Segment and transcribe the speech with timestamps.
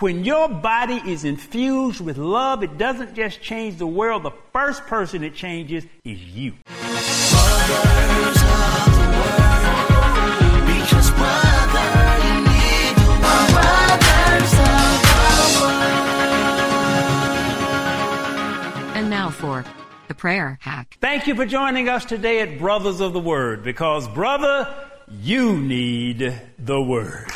[0.00, 4.22] When your body is infused with love, it doesn't just change the world.
[4.22, 6.54] The first person it changes is you.
[18.94, 19.66] And now for
[20.08, 20.96] the prayer hack.
[21.02, 24.74] Thank you for joining us today at Brothers of the Word because, brother,
[25.10, 27.30] you need the Word.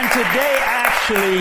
[0.00, 1.40] And today, actually,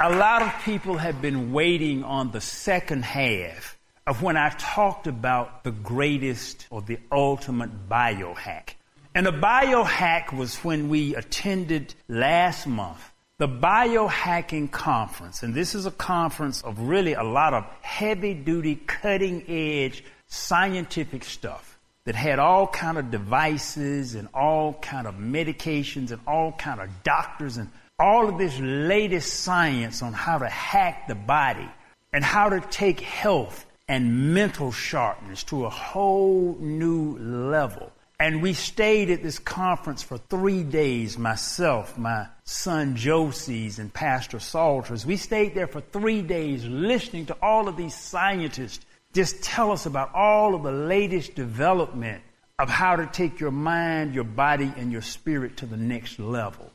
[0.00, 5.08] a lot of people have been waiting on the second half of when I talked
[5.08, 8.74] about the greatest or the ultimate biohack.
[9.16, 15.42] And the biohack was when we attended last month the biohacking conference.
[15.42, 21.24] And this is a conference of really a lot of heavy duty, cutting edge scientific
[21.24, 21.71] stuff
[22.04, 26.88] that had all kind of devices and all kind of medications and all kind of
[27.04, 31.68] doctors and all of this latest science on how to hack the body
[32.12, 37.92] and how to take health and mental sharpness to a whole new level.
[38.18, 44.38] And we stayed at this conference for three days, myself, my son Joseph, and Pastor
[44.38, 45.04] Salters.
[45.04, 49.86] We stayed there for three days listening to all of these scientists just tell us
[49.86, 52.22] about all of the latest development
[52.58, 56.70] of how to take your mind, your body, and your spirit to the next level.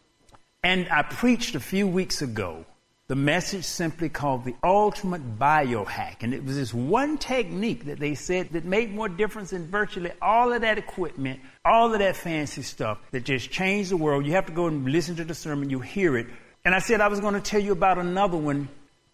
[0.64, 2.66] And I preached a few weeks ago
[3.08, 6.24] the message simply called the ultimate biohack.
[6.24, 10.12] And it was this one technique that they said that made more difference than virtually
[10.22, 14.26] all of that equipment, all of that fancy stuff that just changed the world.
[14.26, 16.28] You have to go and listen to the sermon, you hear it.
[16.66, 18.68] And I said I was going to tell you about another one,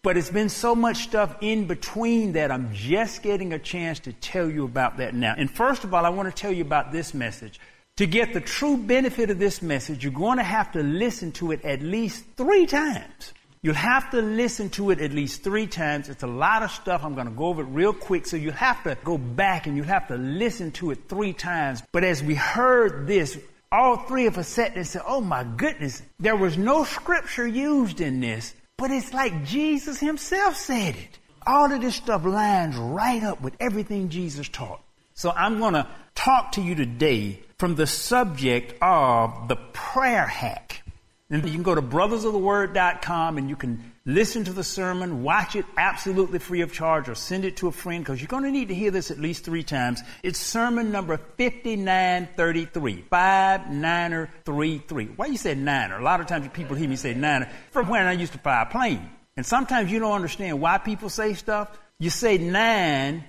[0.03, 4.13] but it's been so much stuff in between that I'm just getting a chance to
[4.13, 5.33] tell you about that now.
[5.35, 7.59] And first of all, I want to tell you about this message.
[7.97, 11.51] To get the true benefit of this message, you're going to have to listen to
[11.51, 13.33] it at least three times.
[13.61, 16.09] You'll have to listen to it at least three times.
[16.09, 17.05] It's a lot of stuff.
[17.05, 18.25] I'm going to go over it real quick.
[18.25, 21.81] So you have to go back and you have to listen to it three times.
[21.93, 23.39] But as we heard this,
[23.71, 28.01] all three of us sat and said, Oh my goodness, there was no scripture used
[28.01, 31.19] in this, but it's like Jesus himself said it.
[31.45, 34.81] All of this stuff lines right up with everything Jesus taught.
[35.13, 40.82] So I'm going to talk to you today from the subject of the prayer hack.
[41.29, 45.65] And you can go to brothersoftheword.com and you can listen to the sermon, watch it
[45.77, 48.67] absolutely free of charge, or send it to a friend because you're going to need
[48.67, 50.01] to hear this at least three times.
[50.21, 55.05] It's sermon number 5933, 5933.
[55.15, 55.97] Why you say niner?
[55.97, 58.61] A lot of times people hear me say niner from when I used to fly
[58.61, 59.09] a plane.
[59.35, 61.79] And sometimes you don't understand why people say stuff.
[61.99, 63.23] You say nine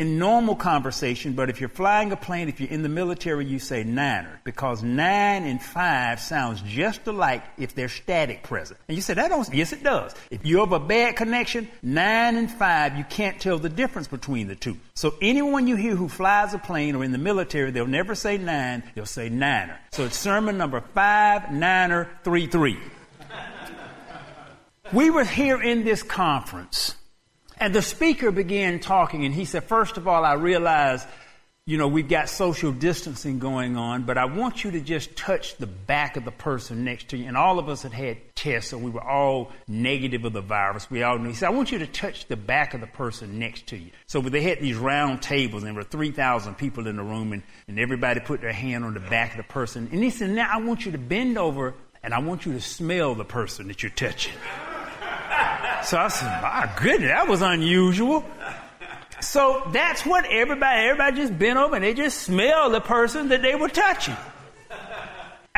[0.00, 3.58] in normal conversation, but if you're flying a plane, if you're in the military, you
[3.58, 8.80] say niner because nine and five sounds just alike if they're static present.
[8.88, 9.52] And you say that don't.
[9.52, 10.14] Yes, it does.
[10.30, 14.48] If you have a bad connection, nine and five, you can't tell the difference between
[14.48, 14.78] the two.
[14.94, 18.38] So anyone you hear who flies a plane or in the military, they'll never say
[18.38, 18.82] nine.
[18.94, 19.78] They'll say niner.
[19.92, 22.78] So it's sermon number five niner three three.
[24.94, 26.94] we were here in this conference
[27.60, 31.06] and the speaker began talking, and he said, First of all, I realize,
[31.66, 35.56] you know, we've got social distancing going on, but I want you to just touch
[35.58, 37.28] the back of the person next to you.
[37.28, 40.90] And all of us had had tests, so we were all negative of the virus.
[40.90, 41.28] We all knew.
[41.28, 43.90] He said, I want you to touch the back of the person next to you.
[44.06, 47.42] So they had these round tables, and there were 3,000 people in the room, and,
[47.68, 49.86] and everybody put their hand on the back of the person.
[49.92, 52.60] And he said, Now I want you to bend over, and I want you to
[52.60, 54.32] smell the person that you're touching.
[55.84, 58.24] So I said, my goodness, that was unusual.
[59.20, 63.42] So that's what everybody, everybody just bent over and they just smelled the person that
[63.42, 64.16] they were touching.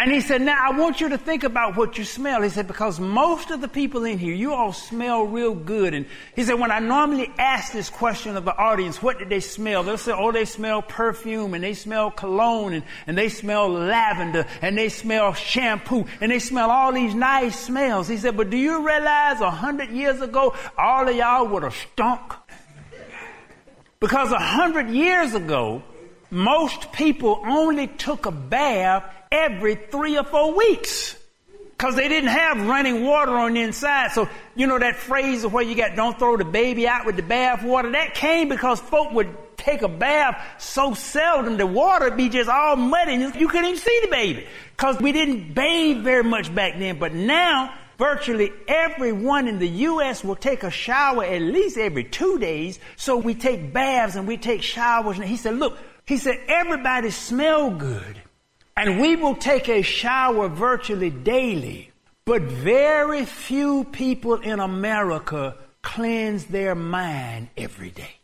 [0.03, 2.43] And he said, Now I want you to think about what you smell.
[2.43, 5.95] He said, Because most of the people in here, you all smell real good.
[5.95, 9.39] And he said, When I normally ask this question of the audience, what did they
[9.39, 9.85] smell?
[9.85, 14.45] They'll say, Oh, they smell perfume and they smell cologne and, and they smell lavender
[14.61, 18.09] and they smell shampoo and they smell all these nice smells.
[18.09, 21.77] He said, But do you realize a hundred years ago, all of y'all would have
[21.77, 22.35] stunk?
[24.01, 25.85] Because a hundred years ago,
[26.29, 31.17] most people only took a bath every three or four weeks
[31.83, 34.13] because they didn't have running water on the inside.
[34.13, 37.17] So, you know, that phrase of where you got don't throw the baby out with
[37.17, 42.07] the bath water, that came because folk would take a bath so seldom the water
[42.07, 44.47] would be just all muddy and you couldn't even see the baby
[44.77, 46.99] because we didn't bathe very much back then.
[46.99, 50.23] But now, virtually everyone in the U.S.
[50.23, 52.79] will take a shower at least every two days.
[52.97, 55.19] So we take baths and we take showers.
[55.19, 58.23] And he said, look, he said, everybody smell good.
[58.77, 61.91] And we will take a shower virtually daily.
[62.25, 68.17] But very few people in America cleanse their mind every day.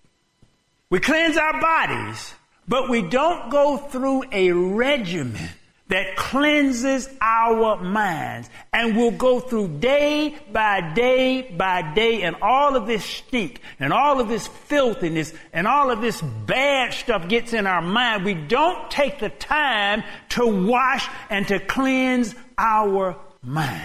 [0.91, 2.35] We cleanse our bodies,
[2.67, 5.51] but we don't go through a regimen
[5.89, 8.49] that cleanses our minds.
[8.73, 13.93] And we'll go through day by day by day and all of this stink and
[13.93, 18.25] all of this filthiness and all of this bad stuff gets in our mind.
[18.25, 23.85] We don't take the time to wash and to cleanse our mind.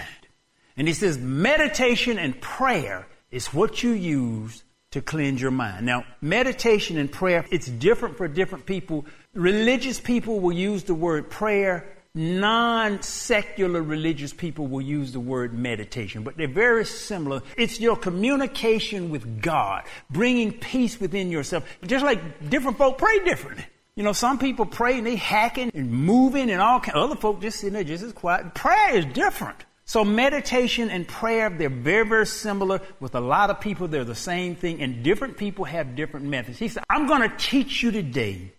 [0.76, 5.86] And he says meditation and prayer is what you use to cleanse your mind.
[5.86, 9.06] Now, meditation and prayer, it's different for different people.
[9.34, 15.52] Religious people will use the word prayer non secular religious people will use the word
[15.52, 17.42] meditation, but they're very similar.
[17.56, 21.64] It's your communication with God, bringing peace within yourself.
[21.84, 23.64] Just like different folk pray differently.
[23.96, 26.96] You know, some people pray and they hacking and moving and all kind.
[26.96, 28.54] Other folk just sitting there just as quiet.
[28.54, 29.64] Prayer is different.
[29.84, 32.80] So meditation and prayer, they're very, very similar.
[33.00, 36.58] With a lot of people, they're the same thing, and different people have different methods.
[36.58, 38.52] He said, I'm going to teach you today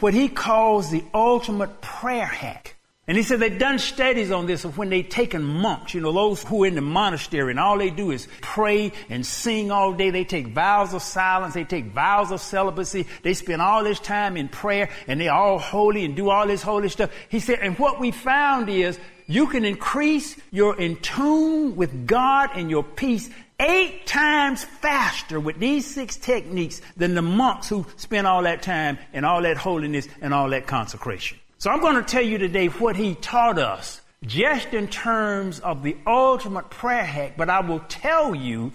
[0.00, 2.76] what he calls the ultimate prayer hack.
[3.06, 6.12] And he said they've done studies on this of when they've taken monks, you know,
[6.12, 9.92] those who are in the monastery and all they do is pray and sing all
[9.94, 10.10] day.
[10.10, 11.54] They take vows of silence.
[11.54, 13.06] They take vows of celibacy.
[13.22, 16.62] They spend all this time in prayer and they're all holy and do all this
[16.62, 17.10] holy stuff.
[17.30, 22.50] He said, and what we found is you can increase your in tune with God
[22.54, 28.26] and your peace eight times faster with these six techniques than the monks who spend
[28.26, 31.38] all that time and all that holiness and all that consecration.
[31.60, 35.82] So I'm going to tell you today what he taught us just in terms of
[35.82, 38.72] the ultimate prayer hack, but I will tell you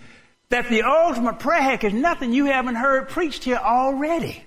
[0.50, 4.44] that the ultimate prayer hack is nothing you haven't heard preached here already.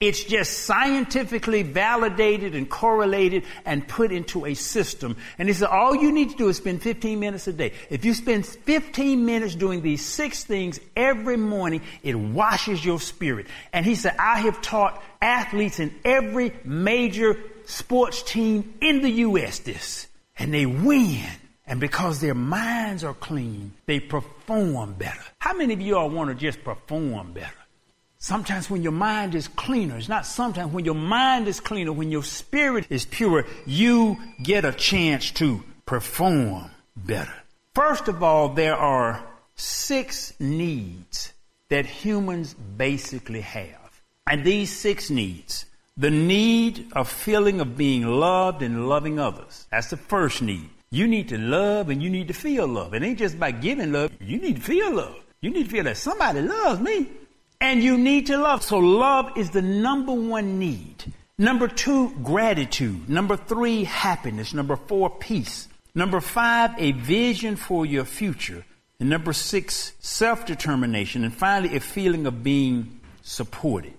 [0.00, 5.16] It's just scientifically validated and correlated and put into a system.
[5.38, 7.72] And he said, all you need to do is spend 15 minutes a day.
[7.88, 13.46] If you spend 15 minutes doing these six things every morning, it washes your spirit.
[13.72, 19.58] And he said, I have taught athletes in every major sports team in the U.S.
[19.60, 20.06] this,
[20.38, 21.24] and they win.
[21.68, 25.20] And because their minds are clean, they perform better.
[25.38, 27.56] How many of you all want to just perform better?
[28.18, 32.10] Sometimes when your mind is cleaner, it's not sometimes when your mind is cleaner, when
[32.10, 37.34] your spirit is pure, you get a chance to perform better.
[37.74, 39.24] First of all, there are
[39.54, 41.32] six needs
[41.68, 44.02] that humans basically have.
[44.26, 45.66] And these six needs
[45.96, 49.66] the need of feeling of being loved and loving others.
[49.70, 50.68] That's the first need.
[50.90, 52.94] You need to love and you need to feel love.
[52.94, 54.12] It ain't just by giving love.
[54.20, 55.16] You need to feel love.
[55.40, 57.08] You need to feel that somebody loves me.
[57.60, 58.62] And you need to love.
[58.62, 61.12] So love is the number one need.
[61.38, 63.08] Number two, gratitude.
[63.08, 64.52] Number three, happiness.
[64.52, 65.68] Number four, peace.
[65.94, 68.64] Number five, a vision for your future.
[69.00, 71.24] And number six, self-determination.
[71.24, 73.95] And finally, a feeling of being supported.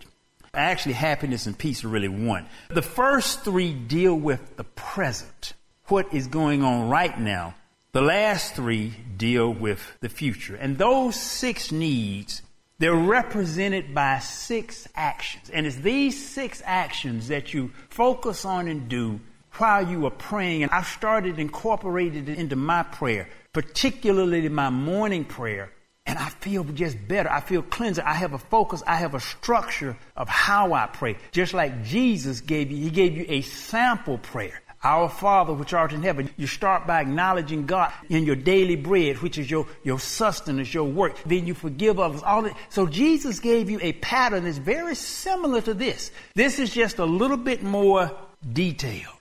[0.58, 2.48] Actually, happiness and peace are really one.
[2.70, 5.54] The first three deal with the present,
[5.86, 7.54] what is going on right now.
[7.92, 10.56] The last three deal with the future.
[10.56, 12.42] And those six needs,
[12.80, 15.52] they're represented by six actions.
[15.52, 19.20] And it's these six actions that you focus on and do
[19.58, 20.64] while you are praying.
[20.64, 25.72] And I've started incorporating it into my prayer, particularly my morning prayer
[26.08, 27.30] and I feel just better.
[27.30, 28.00] I feel cleansed.
[28.00, 28.82] I have a focus.
[28.88, 31.18] I have a structure of how I pray.
[31.32, 34.62] Just like Jesus gave you, He gave you a sample prayer.
[34.84, 36.30] Our Father which art in heaven.
[36.38, 40.86] You start by acknowledging God in your daily bread, which is your, your sustenance, your
[40.86, 41.18] work.
[41.26, 42.22] Then you forgive others.
[42.24, 42.56] All that.
[42.70, 46.12] So Jesus gave you a pattern that's very similar to this.
[46.36, 48.16] This is just a little bit more
[48.54, 49.14] detailed.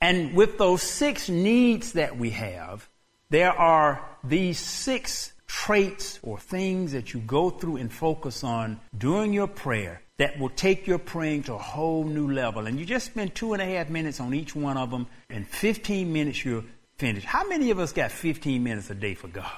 [0.00, 2.88] And with those six needs that we have,
[3.30, 9.32] there are these six traits or things that you go through and focus on during
[9.32, 12.66] your prayer that will take your praying to a whole new level.
[12.66, 15.46] And you just spend two and a half minutes on each one of them, and
[15.46, 16.64] 15 minutes you're
[16.98, 17.26] finished.
[17.26, 19.50] How many of us got 15 minutes a day for God?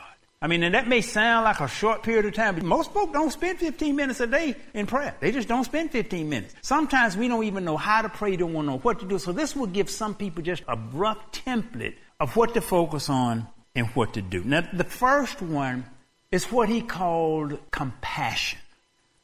[0.43, 3.13] I mean, and that may sound like a short period of time, but most folk
[3.13, 5.15] don't spend 15 minutes a day in prayer.
[5.21, 6.55] They just don't spend 15 minutes.
[6.63, 9.19] Sometimes we don't even know how to pray, don't want to know what to do.
[9.19, 13.47] So this will give some people just a rough template of what to focus on
[13.75, 14.43] and what to do.
[14.45, 15.85] Now, the first one
[16.31, 18.59] is what he called compassion.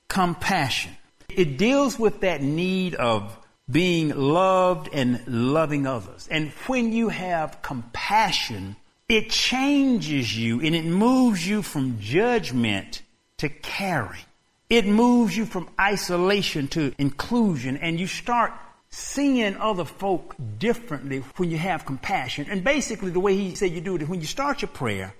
[0.09, 0.97] Compassion.
[1.29, 3.37] It deals with that need of
[3.71, 6.29] being loved and loving others.
[6.31, 8.76] And when you have compassion,
[9.09, 13.03] it changes you and it moves you from judgment
[13.38, 14.23] to caring.
[14.71, 18.53] It moves you from isolation to inclusion and you start
[18.97, 22.47] seeing other folk differently when you have compassion.
[22.49, 25.15] And basically, the way he said you do it is when you start your prayer,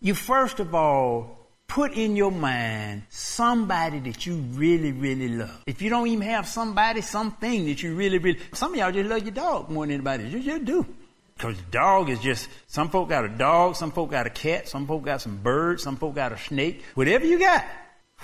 [0.00, 5.62] you first of all put in your mind somebody that you really, really love.
[5.66, 9.08] If you don't even have somebody, something that you really, really, some of y'all just
[9.08, 10.28] love your dog more than anybody.
[10.28, 10.86] You just do.
[11.34, 14.86] Because dog is just, some folk got a dog, some folk got a cat, some
[14.86, 16.84] folk got some birds, some folk got a snake.
[16.94, 17.64] Whatever you got,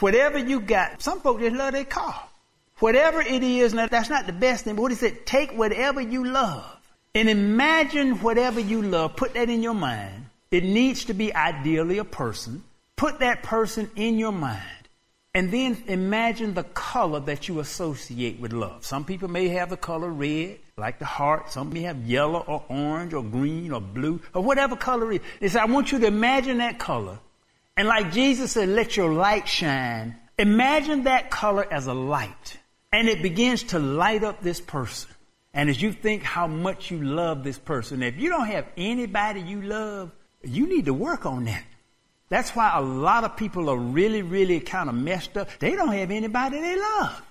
[0.00, 2.26] whatever you got, some folk just love their car.
[2.80, 6.00] Whatever it is, now that's not the best thing, but what he said, take whatever
[6.00, 6.64] you love
[7.14, 10.26] and imagine whatever you love, put that in your mind.
[10.50, 12.64] It needs to be ideally a person.
[12.96, 14.62] Put that person in your mind.
[15.34, 18.84] And then imagine the color that you associate with love.
[18.84, 21.52] Some people may have the color red, like the heart.
[21.52, 25.54] Some may have yellow or orange or green or blue or whatever color it is.
[25.54, 27.18] I want you to imagine that color.
[27.76, 30.16] And like Jesus said, let your light shine.
[30.37, 32.56] Imagine that color as a light.
[32.92, 35.11] And it begins to light up this person.
[35.52, 39.40] And as you think how much you love this person, if you don't have anybody
[39.40, 41.64] you love, you need to work on that.
[42.28, 45.49] That's why a lot of people are really, really kind of messed up.
[45.59, 47.23] They don't have anybody they love.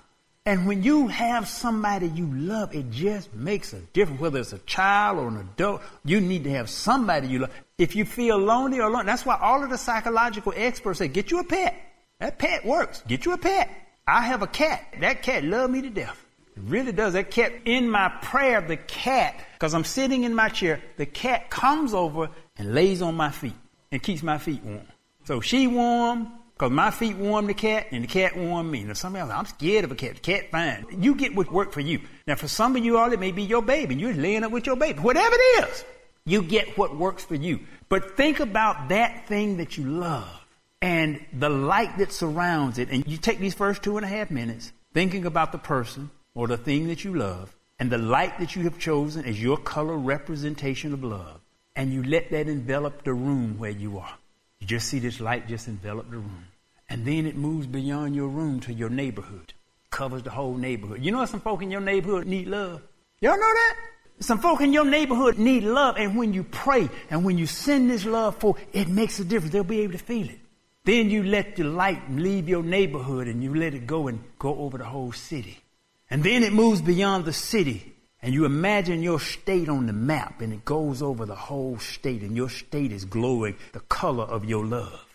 [0.45, 4.19] And when you have somebody you love, it just makes a difference.
[4.19, 7.51] Whether it's a child or an adult, you need to have somebody you love.
[7.77, 11.31] If you feel lonely or alone, that's why all of the psychological experts say, get
[11.31, 11.75] you a pet.
[12.19, 13.03] That pet works.
[13.07, 13.69] Get you a pet.
[14.09, 14.95] I have a cat.
[14.99, 16.25] That cat loves me to death.
[16.55, 17.13] It really does.
[17.13, 21.49] That cat, in my prayer, the cat, because I'm sitting in my chair, the cat
[21.49, 23.55] comes over and lays on my feet
[23.91, 24.87] and keeps my feet warm.
[25.25, 28.83] So she warm, because my feet warm the cat and the cat warm me.
[28.83, 30.15] Now somebody else, I'm scared of a cat.
[30.15, 30.85] The cat fine.
[30.99, 32.01] You get what work for you.
[32.25, 34.65] Now for some of you all, it may be your baby you're laying up with
[34.65, 34.99] your baby.
[34.99, 35.85] Whatever it is,
[36.25, 37.59] you get what works for you.
[37.89, 40.38] But think about that thing that you love
[40.81, 42.89] and the light that surrounds it.
[42.89, 46.47] And you take these first two and a half minutes thinking about the person or
[46.47, 49.97] the thing that you love and the light that you have chosen as your color
[49.97, 51.41] representation of love
[51.75, 54.13] and you let that envelop the room where you are.
[54.59, 56.45] You just see this light just envelop the room.
[56.89, 59.53] And then it moves beyond your room to your neighborhood,
[59.89, 61.03] covers the whole neighborhood.
[61.03, 62.81] You know some folk in your neighborhood need love?
[63.21, 63.75] Y'all know that?
[64.21, 67.89] Some folk in your neighborhood need love, and when you pray and when you send
[67.89, 69.53] this love for, it makes a difference.
[69.53, 70.39] They'll be able to feel it.
[70.89, 74.57] Then you let the light leave your neighborhood and you let it go and go
[74.57, 75.59] over the whole city.
[76.09, 77.93] And then it moves beyond the city
[78.23, 82.23] and you imagine your state on the map and it goes over the whole state
[82.23, 85.05] and your state is glowing the color of your love.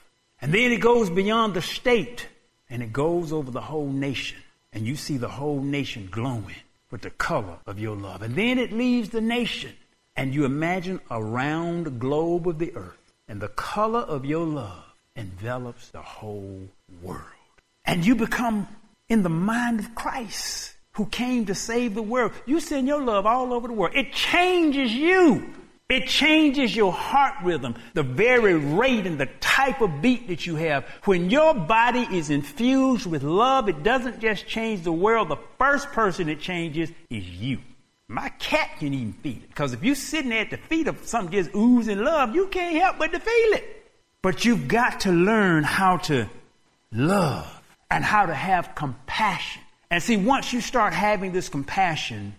[0.40, 2.28] And then it goes beyond the state
[2.70, 4.38] and it goes over the whole nation
[4.72, 6.62] and you see the whole nation glowing
[6.92, 8.22] with the color of your love.
[8.22, 9.72] And then it leaves the nation
[10.14, 14.93] and you imagine a round globe of the earth and the color of your love
[15.16, 16.68] envelops the whole
[17.02, 17.22] world.
[17.84, 18.66] And you become
[19.08, 22.32] in the mind of Christ who came to save the world.
[22.46, 23.94] You send your love all over the world.
[23.94, 25.52] It changes you.
[25.90, 30.56] It changes your heart rhythm, the very rate and the type of beat that you
[30.56, 30.84] have.
[31.04, 35.28] When your body is infused with love, it doesn't just change the world.
[35.28, 37.58] The first person it changes is you.
[38.08, 39.48] My cat can even feel it.
[39.48, 42.76] Because if you're sitting there at the feet of something just oozing love, you can't
[42.76, 43.83] help but to feel it.
[44.24, 46.28] But you've got to learn how to
[46.90, 49.62] love and how to have compassion
[49.94, 52.34] and see, once you start having this compassion,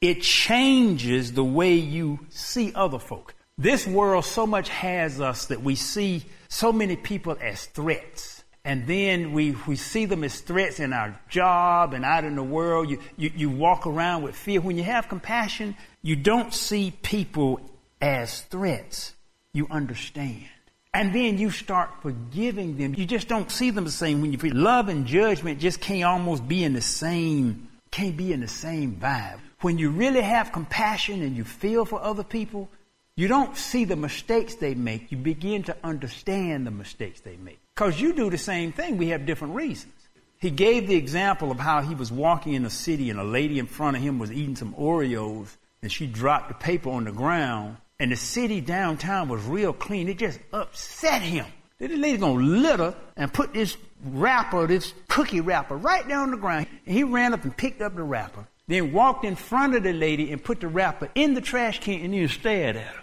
[0.00, 3.34] it changes the way you see other folk.
[3.58, 8.44] This world so much has us that we see so many people as threats.
[8.64, 12.44] And then we, we see them as threats in our job and out in the
[12.44, 12.88] world.
[12.88, 14.60] You, you, you walk around with fear.
[14.60, 17.60] When you have compassion, you don't see people
[18.00, 19.14] as threats.
[19.52, 20.44] You understand.
[20.92, 22.94] And then you start forgiving them.
[22.94, 26.04] You just don't see them the same when you feel love and judgment just can't
[26.04, 29.38] almost be in the same, can't be in the same vibe.
[29.60, 32.68] When you really have compassion and you feel for other people,
[33.14, 35.12] you don't see the mistakes they make.
[35.12, 37.60] You begin to understand the mistakes they make.
[37.74, 38.96] Because you do the same thing.
[38.96, 39.94] We have different reasons.
[40.38, 43.58] He gave the example of how he was walking in a city and a lady
[43.58, 47.12] in front of him was eating some Oreos and she dropped the paper on the
[47.12, 50.08] ground and the city downtown was real clean.
[50.08, 51.44] It just upset him.
[51.78, 56.36] This lady gonna litter and put this wrapper, this cookie wrapper, right down on the
[56.38, 56.66] ground.
[56.86, 59.92] And he ran up and picked up the wrapper, then walked in front of the
[59.92, 63.02] lady and put the wrapper in the trash can and then stared at her.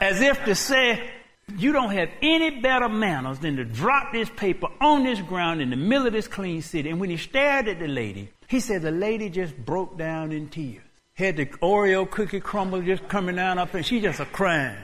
[0.00, 1.10] As if to say,
[1.56, 5.70] you don't have any better manners than to drop this paper on this ground in
[5.70, 6.90] the middle of this clean city.
[6.90, 10.48] And when he stared at the lady, he said the lady just broke down in
[10.48, 10.82] tears
[11.20, 14.76] had the Oreo cookie crumble just coming down up and she just a crying.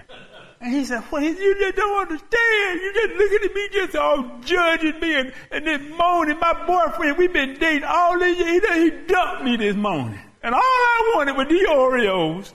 [0.61, 2.81] And he said, well, you just don't understand.
[2.81, 6.39] You just looking at me just all judging me and, and then moaning.
[6.39, 8.63] My boyfriend, we've been dating all these years.
[8.69, 10.19] He, he dumped me this morning.
[10.43, 12.53] And all I wanted was the Oreos.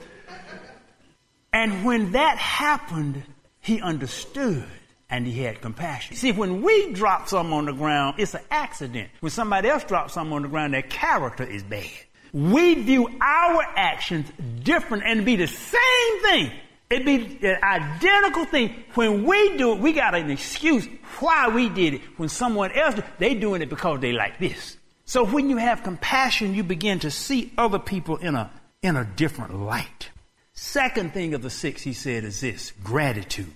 [1.52, 3.22] And when that happened,
[3.60, 4.64] he understood
[5.10, 6.16] and he had compassion.
[6.16, 9.10] See, when we drop something on the ground, it's an accident.
[9.20, 11.90] When somebody else drops something on the ground, their character is bad.
[12.32, 14.30] We view our actions
[14.62, 16.50] different and be the same thing.
[16.90, 18.84] It'd be an identical thing.
[18.94, 20.86] When we do it, we got an excuse
[21.20, 22.00] why we did it.
[22.16, 24.76] When someone else, they doing it because they like this.
[25.04, 28.50] So when you have compassion, you begin to see other people in a,
[28.82, 30.10] in a different light.
[30.54, 33.52] Second thing of the six he said is this, gratitude.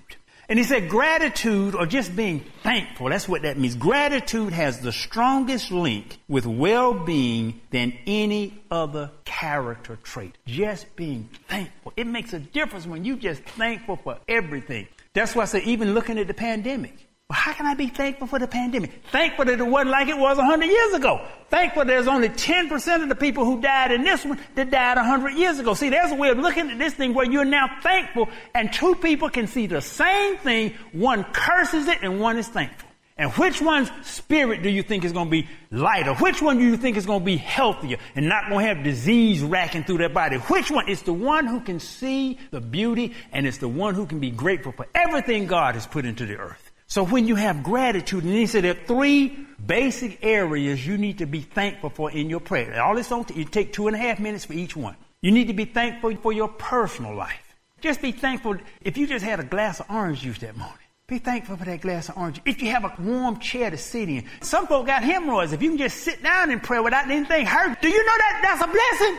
[0.48, 3.74] And he said gratitude or just being thankful, that's what that means.
[3.74, 10.36] Gratitude has the strongest link with well-being than any other character trait.
[10.46, 11.92] Just being thankful.
[11.96, 14.86] It makes a difference when you just thankful for everything.
[15.14, 17.05] That's why I say even looking at the pandemic.
[17.28, 19.02] How can I be thankful for the pandemic?
[19.10, 21.26] Thankful that it wasn't like it was 100 years ago.
[21.50, 25.30] Thankful there's only 10% of the people who died in this one that died 100
[25.30, 25.74] years ago.
[25.74, 28.94] See, there's a way of looking at this thing where you're now thankful and two
[28.96, 30.74] people can see the same thing.
[30.92, 32.88] One curses it and one is thankful.
[33.18, 36.14] And which one's spirit do you think is going to be lighter?
[36.14, 38.84] Which one do you think is going to be healthier and not going to have
[38.84, 40.36] disease racking through their body?
[40.36, 40.88] Which one?
[40.88, 44.30] It's the one who can see the beauty and it's the one who can be
[44.30, 46.65] grateful for everything God has put into the earth.
[46.86, 51.18] So when you have gratitude, and he said there are three basic areas you need
[51.18, 52.80] to be thankful for in your prayer.
[52.82, 54.96] All this on, you take two and a half minutes for each one.
[55.20, 57.56] You need to be thankful for your personal life.
[57.80, 60.78] Just be thankful if you just had a glass of orange juice that morning.
[61.08, 62.40] Be thankful for that glass of orange.
[62.44, 64.24] If you have a warm chair to sit in.
[64.40, 65.52] Some folk got hemorrhoids.
[65.52, 68.40] If you can just sit down and pray without anything hurt, do you know that
[68.42, 69.18] that's a blessing?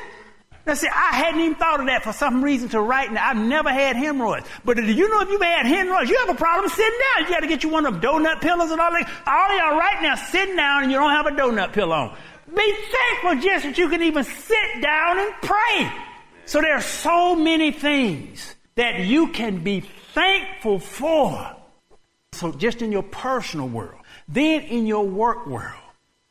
[0.67, 3.25] Now see, I hadn't even thought of that for some reason to write now.
[3.25, 4.45] I've never had hemorrhoids.
[4.65, 7.23] But do you know if you've had hemorrhoids, you have a problem sitting down.
[7.23, 9.09] You got to get you one of them donut pillows and all that.
[9.25, 12.17] All y'all right now sitting down and you don't have a donut pillow on.
[12.53, 15.89] Be thankful just that you can even sit down and pray.
[16.45, 19.79] So there are so many things that you can be
[20.13, 21.55] thankful for.
[22.33, 25.79] So just in your personal world, then in your work world,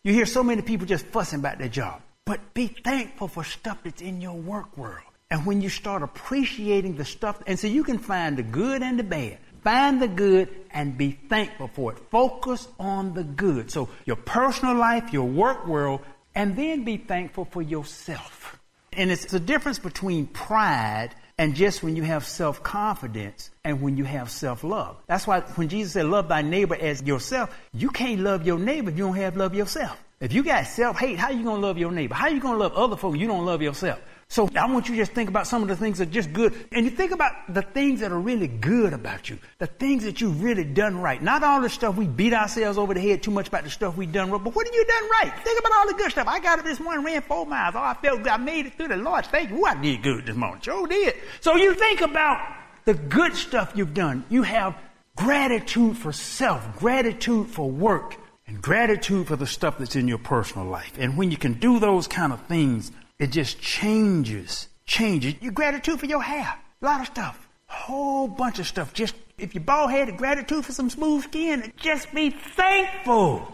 [0.04, 2.02] you hear so many people just fussing about their job.
[2.26, 5.04] But be thankful for stuff that's in your work world.
[5.30, 8.98] And when you start appreciating the stuff, and so you can find the good and
[8.98, 9.38] the bad.
[9.62, 11.98] Find the good and be thankful for it.
[12.10, 13.70] Focus on the good.
[13.70, 16.02] So your personal life, your work world,
[16.34, 18.58] and then be thankful for yourself.
[18.92, 23.96] And it's the difference between pride and just when you have self confidence and when
[23.96, 24.96] you have self love.
[25.06, 28.90] That's why when Jesus said, Love thy neighbor as yourself, you can't love your neighbor
[28.90, 30.02] if you don't have love yourself.
[30.18, 32.14] If you got self-hate, how you going to love your neighbor?
[32.14, 34.00] How you going to love other folks you don't love yourself?
[34.28, 36.32] So I want you to just think about some of the things that are just
[36.32, 36.52] good.
[36.72, 39.38] And you think about the things that are really good about you.
[39.58, 41.22] The things that you've really done right.
[41.22, 43.96] Not all the stuff we beat ourselves over the head too much about the stuff
[43.96, 44.42] we've done wrong.
[44.42, 45.32] But what have you done right?
[45.44, 46.26] Think about all the good stuff.
[46.26, 47.76] I got up this morning, ran four miles.
[47.76, 48.32] Oh, I felt good.
[48.32, 49.26] I made it through the Lord.
[49.26, 49.58] Thank you.
[49.58, 50.60] Ooh, I did good this morning.
[50.60, 51.14] Sure did.
[51.40, 52.40] So you think about
[52.84, 54.24] the good stuff you've done.
[54.28, 54.76] You have
[55.14, 60.66] gratitude for self, gratitude for work, and gratitude for the stuff that's in your personal
[60.66, 60.92] life.
[60.98, 65.34] And when you can do those kind of things, it just changes, changes.
[65.40, 68.92] Your gratitude for your hair, a lot of stuff, whole bunch of stuff.
[68.92, 71.72] Just if you're bald headed, gratitude for some smooth skin.
[71.76, 73.52] Just be thankful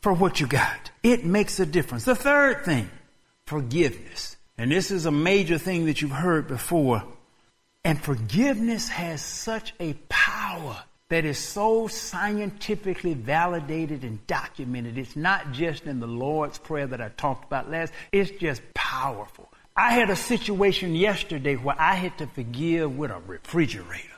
[0.00, 0.90] for what you got.
[1.02, 2.04] It makes a difference.
[2.04, 2.90] The third thing,
[3.46, 4.36] forgiveness.
[4.56, 7.04] And this is a major thing that you've heard before.
[7.84, 14.98] And forgiveness has such a power that is so scientifically validated and documented.
[14.98, 19.48] It's not just in the Lord's Prayer that I talked about last, it's just powerful.
[19.74, 24.08] I had a situation yesterday where I had to forgive with a refrigerator.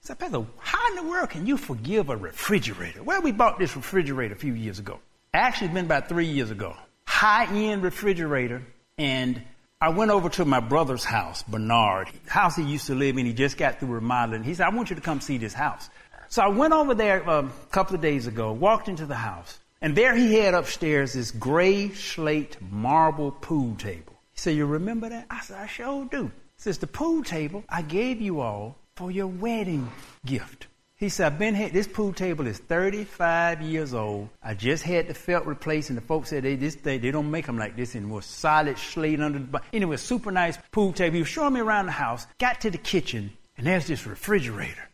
[0.00, 3.02] So, Pastor, how in the world can you forgive a refrigerator?
[3.04, 4.98] Well, we bought this refrigerator a few years ago.
[5.32, 6.76] Actually, it's been about three years ago.
[7.06, 8.62] High end refrigerator.
[8.98, 9.40] And
[9.80, 13.26] I went over to my brother's house, Bernard, house he used to live in.
[13.26, 14.44] He just got through remodeling.
[14.44, 15.90] He said, I want you to come see this house.
[16.32, 19.60] So I went over there um, a couple of days ago, walked into the house,
[19.82, 24.14] and there he had upstairs this gray slate marble pool table.
[24.32, 25.26] He said, You remember that?
[25.28, 26.22] I said, I sure do.
[26.22, 29.92] He says, The pool table I gave you all for your wedding
[30.24, 30.68] gift.
[30.96, 31.68] He said, I've been here.
[31.68, 34.30] This pool table is 35 years old.
[34.42, 37.30] I just had the felt replaced, and the folks said they this they, they don't
[37.30, 38.22] make them like this anymore.
[38.22, 39.44] Solid slate under the.
[39.44, 39.68] bottom.
[39.74, 41.12] Anyway, super nice pool table.
[41.12, 42.26] He was showing me around the house.
[42.38, 44.88] Got to the kitchen, and there's this refrigerator.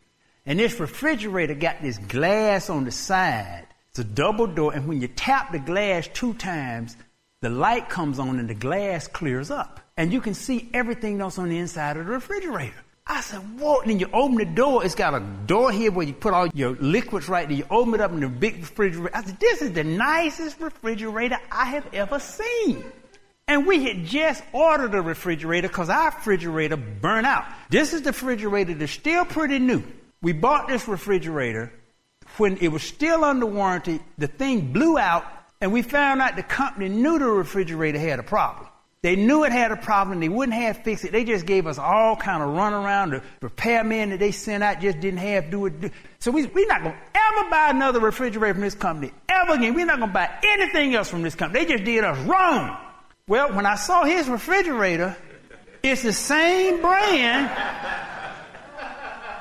[0.49, 3.67] And this refrigerator got this glass on the side.
[3.91, 6.97] It's a double door, and when you tap the glass two times,
[7.41, 9.79] the light comes on and the glass clears up.
[9.95, 12.73] And you can see everything else on the inside of the refrigerator.
[13.05, 13.81] I said, whoa.
[13.81, 14.83] And then you open the door.
[14.83, 17.57] It's got a door here where you put all your liquids right there.
[17.57, 19.15] You open it up in the big refrigerator.
[19.15, 22.83] I said, this is the nicest refrigerator I have ever seen.
[23.47, 27.45] And we had just ordered a refrigerator because our refrigerator burned out.
[27.69, 29.83] This is the refrigerator that's still pretty new.
[30.21, 31.71] We bought this refrigerator
[32.37, 34.01] when it was still under warranty.
[34.17, 35.25] The thing blew out,
[35.61, 38.67] and we found out the company knew the refrigerator had a problem.
[39.01, 40.13] They knew it had a problem.
[40.13, 41.13] And they wouldn't have fixed it.
[41.13, 43.11] They just gave us all kind of run around.
[43.11, 45.93] The repairmen that they sent out just didn't have do it.
[46.19, 49.73] So we, we're not going to ever buy another refrigerator from this company ever again.
[49.73, 51.63] We're not going to buy anything else from this company.
[51.63, 52.77] They just did us wrong.
[53.25, 55.15] Well, when I saw his refrigerator,
[55.81, 57.49] it's the same brand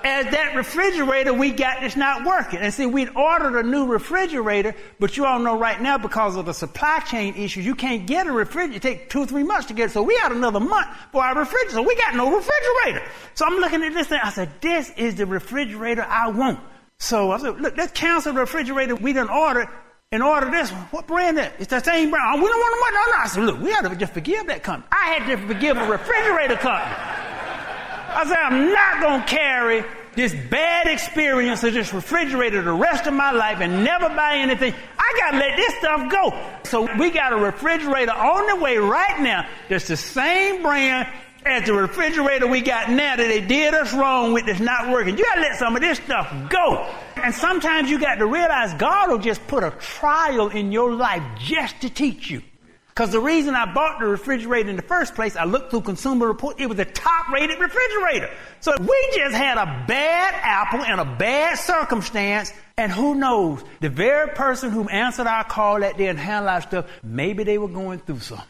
[0.04, 2.60] as that refrigerator we got that's not working.
[2.60, 6.46] And see, we'd ordered a new refrigerator, but you all know right now because of
[6.46, 8.76] the supply chain issues, you can't get a refrigerator.
[8.76, 9.92] It takes two or three months to get it.
[9.92, 11.76] So we had another month for our refrigerator.
[11.76, 13.06] So we got no refrigerator.
[13.34, 14.20] So I'm looking at this thing.
[14.22, 16.60] I said, this is the refrigerator I want.
[16.98, 19.70] So I said, look, let's cancel the refrigerator we didn't order
[20.10, 20.82] and order this one.
[20.90, 21.54] What brand is that?
[21.58, 22.24] It's the same brand.
[22.34, 22.96] Oh, we don't want money.
[22.96, 23.22] No, no.
[23.22, 24.88] I said, look, we had to just forgive that company.
[24.90, 27.27] I had to forgive a refrigerator company.
[28.18, 29.84] I said, I'm not going to carry
[30.16, 34.74] this bad experience of this refrigerator the rest of my life and never buy anything.
[34.98, 36.34] I got to let this stuff go.
[36.64, 41.06] So we got a refrigerator on the way right now that's the same brand
[41.46, 45.16] as the refrigerator we got now that they did us wrong with that's not working.
[45.16, 46.92] You got to let some of this stuff go.
[47.22, 51.22] And sometimes you got to realize God will just put a trial in your life
[51.38, 52.42] just to teach you.
[52.98, 56.26] Because the reason I bought the refrigerator in the first place, I looked through Consumer
[56.26, 58.28] Report, it was a top rated refrigerator.
[58.58, 63.88] So we just had a bad apple and a bad circumstance, and who knows, the
[63.88, 67.68] very person who answered our call that day and handled our stuff, maybe they were
[67.68, 68.44] going through something.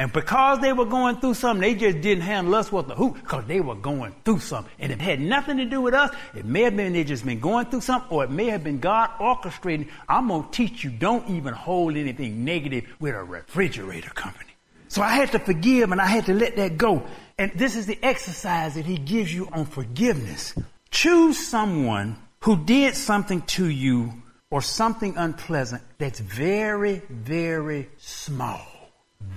[0.00, 3.10] And because they were going through something, they just didn't handle us with the who,
[3.12, 4.72] because they were going through something.
[4.78, 6.10] And it had nothing to do with us.
[6.34, 8.80] It may have been they just been going through something, or it may have been
[8.80, 9.90] God orchestrating.
[10.08, 14.48] I'm going to teach you don't even hold anything negative with a refrigerator company.
[14.88, 17.02] So I had to forgive and I had to let that go.
[17.36, 20.54] And this is the exercise that he gives you on forgiveness.
[20.90, 24.14] Choose someone who did something to you
[24.50, 28.79] or something unpleasant that's very, very small.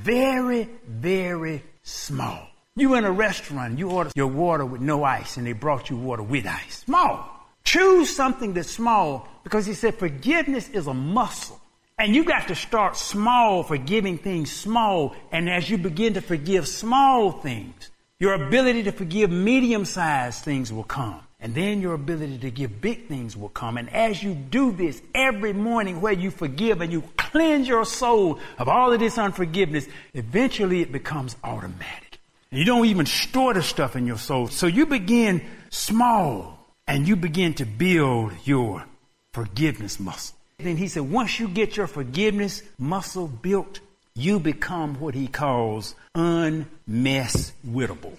[0.04, 2.46] Very, very small.
[2.76, 5.96] You in a restaurant, you order your water with no ice, and they brought you
[5.96, 6.80] water with ice.
[6.80, 7.30] Small.
[7.64, 11.58] Choose something that's small because he said forgiveness is a muscle.
[11.98, 15.16] And you got to start small, forgiving things small.
[15.32, 17.90] And as you begin to forgive small things,
[18.20, 21.22] your ability to forgive medium sized things will come.
[21.44, 23.78] And then your ability to give big things will come.
[23.78, 28.40] And as you do this every morning where you forgive and you cleanse your soul
[28.58, 32.20] of all of this unforgiveness, eventually it becomes automatic.
[32.50, 34.48] You don't even store the stuff in your soul.
[34.48, 38.86] So you begin small and you begin to build your
[39.34, 40.38] forgiveness muscle.
[40.60, 43.82] Then he said, once you get your forgiveness muscle built,
[44.16, 48.18] you become what he calls unmesswittable.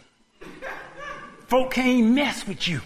[1.46, 2.82] Folk can't mess with you.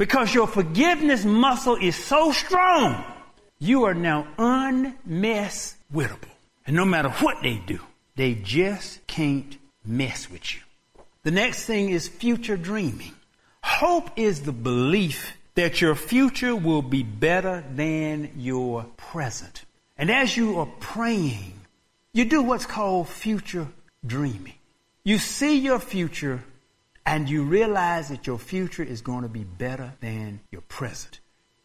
[0.00, 3.04] Because your forgiveness muscle is so strong,
[3.58, 6.32] you are now unmesswittable.
[6.66, 7.80] And no matter what they do,
[8.16, 10.62] they just can't mess with you.
[11.22, 13.12] The next thing is future dreaming.
[13.62, 19.66] Hope is the belief that your future will be better than your present.
[19.98, 21.60] And as you are praying,
[22.14, 23.68] you do what's called future
[24.06, 24.54] dreaming.
[25.04, 26.42] You see your future
[27.10, 31.18] and you realize that your future is going to be better than your present.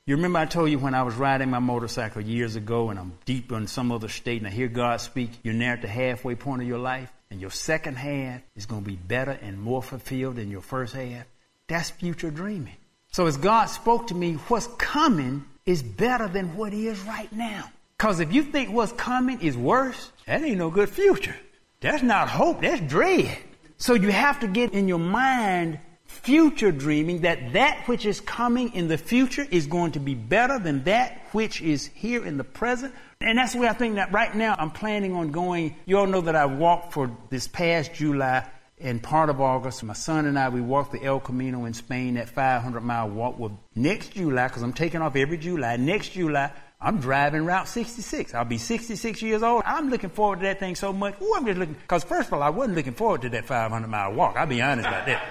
[0.08, 3.14] You remember I told you when I was riding my motorcycle years ago and I'm
[3.26, 6.34] deep in some other state and I hear God speak, you're near at the halfway
[6.34, 9.84] point of your life and your second half is going to be better and more
[9.84, 11.26] fulfilled than your first half.
[11.68, 12.78] That's future dreaming.
[13.12, 17.70] So as God spoke to me, what's coming is better than what is right now.
[18.00, 21.36] Because if you think what's coming is worse, that ain't no good future.
[21.82, 23.38] That's not hope, that's dread.
[23.78, 28.74] So you have to get in your mind future dreaming that that which is coming
[28.74, 32.44] in the future is going to be better than that which is here in the
[32.44, 32.94] present.
[33.22, 35.76] And that's the way I think that right now I'm planning on going.
[35.86, 38.48] You all know that I walked for this past July
[38.80, 39.84] and part of August.
[39.84, 43.40] My son and I, we walked the El Camino in Spain, that 500 mile walk.
[43.40, 46.52] Well, next July, because I'm taking off every July, next July,
[46.86, 48.36] I'm driving Route 66.
[48.36, 49.64] I'll be 66 years old.
[49.66, 51.20] I'm looking forward to that thing so much.
[51.20, 53.88] Ooh, I'm just looking, because first of all, I wasn't looking forward to that 500
[53.88, 54.36] mile walk.
[54.38, 55.26] I'll be honest about that.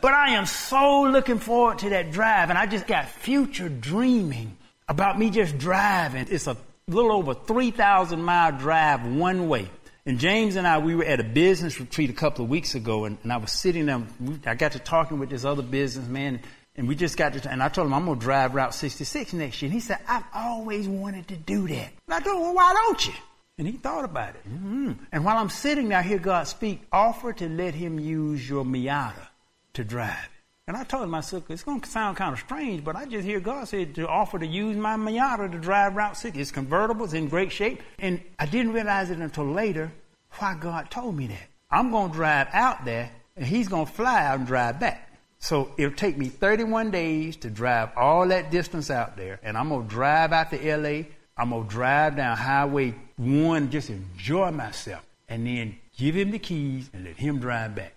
[0.00, 4.56] But I am so looking forward to that drive, and I just got future dreaming
[4.88, 6.26] about me just driving.
[6.28, 6.56] It's a
[6.88, 9.70] little over 3,000 mile drive one way.
[10.04, 13.04] And James and I, we were at a business retreat a couple of weeks ago,
[13.04, 14.02] and, and I was sitting there.
[14.46, 16.40] I got to talking with this other businessman,
[16.78, 19.32] and we just got to, and I told him I'm going to drive Route 66
[19.32, 19.66] next year.
[19.66, 21.90] And he said, I've always wanted to do that.
[22.06, 23.14] And I told him, well, why don't you?
[23.58, 24.48] And he thought about it.
[24.48, 24.92] Mm-hmm.
[25.10, 28.64] And while I'm sitting there, I hear God speak, offer to let him use your
[28.64, 29.26] Miata
[29.74, 30.28] to drive.
[30.68, 33.06] And I told him, I said, it's going to sound kind of strange, but I
[33.06, 36.38] just hear God say to offer to use my Miata to drive Route 6.
[36.38, 37.82] It's convertible, it's in great shape.
[37.98, 39.90] And I didn't realize it until later
[40.38, 41.48] why God told me that.
[41.72, 45.07] I'm going to drive out there, and he's going to fly out and drive back.
[45.38, 49.68] So it'll take me 31 days to drive all that distance out there, and I'm
[49.68, 51.04] going to drive out to LA.
[51.36, 56.38] I'm going to drive down Highway 1, just enjoy myself, and then give him the
[56.38, 57.94] keys and let him drive back.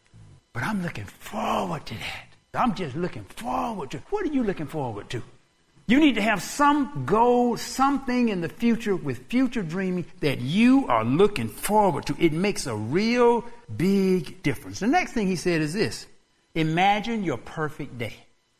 [0.53, 2.27] But I'm looking forward to that.
[2.53, 3.99] I'm just looking forward to.
[4.09, 5.23] What are you looking forward to?
[5.87, 10.87] You need to have some goal, something in the future with future dreaming that you
[10.87, 12.15] are looking forward to.
[12.19, 14.79] It makes a real big difference.
[14.79, 16.05] The next thing he said is this
[16.55, 18.15] Imagine your perfect day.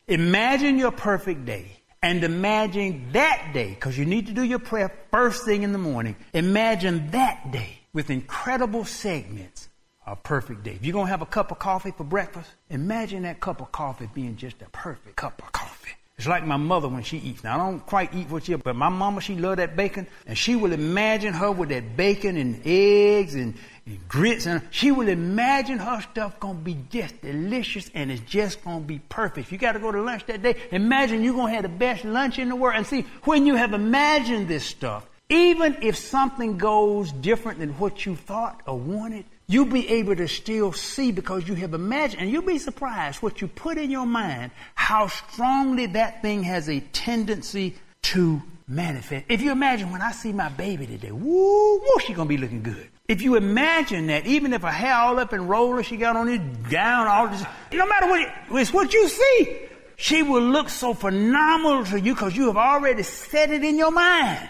[0.08, 4.92] Imagine your perfect day and imagine that day, because you need to do your prayer
[5.12, 6.16] first thing in the morning.
[6.34, 9.70] Imagine that day with incredible segments
[10.08, 10.72] a perfect day.
[10.72, 13.72] If you're going to have a cup of coffee for breakfast, imagine that cup of
[13.72, 15.92] coffee being just a perfect cup of coffee.
[16.22, 17.44] It's like my mother when she eats.
[17.44, 20.38] Now, I don't quite eat what she, but my mama, she loved that bacon, and
[20.38, 23.56] she will imagine her with that bacon and eggs and,
[23.88, 28.64] and grits, and she will imagine her stuff gonna be just delicious, and it's just
[28.64, 29.48] gonna be perfect.
[29.48, 32.06] If you got to go to lunch that day, imagine you're gonna have the best
[32.06, 32.76] lunch in the world.
[32.78, 38.06] And see, when you have imagined this stuff, even if something goes different than what
[38.06, 42.32] you thought or wanted, you'll be able to still see because you have imagined, and
[42.32, 46.80] you'll be surprised what you put in your mind, how strongly that thing has a
[46.80, 49.26] tendency to manifest.
[49.28, 52.64] If you imagine when I see my baby today, woo, woo, she gonna be looking
[52.64, 52.88] good.
[53.08, 56.28] If you imagine that, even if her hair all up and rolling, she got on
[56.28, 59.60] this gown, all this, no matter what, it, it's what you see.
[59.98, 63.92] She will look so phenomenal to you because you have already set it in your
[63.92, 64.50] mind